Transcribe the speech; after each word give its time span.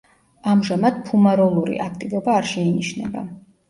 ამჟამად 0.53 0.97
ფუმაროლური 1.11 1.79
აქტივობა 1.89 2.37
არ 2.43 2.53
შეინიშნება. 2.57 3.29